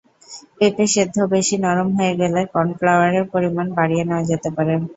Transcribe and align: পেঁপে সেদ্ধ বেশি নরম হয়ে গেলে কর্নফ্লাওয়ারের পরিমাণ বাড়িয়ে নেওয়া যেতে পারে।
পেঁপে 0.57 0.85
সেদ্ধ 0.93 1.15
বেশি 1.33 1.55
নরম 1.65 1.89
হয়ে 1.97 2.13
গেলে 2.21 2.41
কর্নফ্লাওয়ারের 2.53 3.25
পরিমাণ 3.33 3.67
বাড়িয়ে 3.77 4.03
নেওয়া 4.05 4.27
যেতে 4.31 4.49
পারে। 4.55 4.73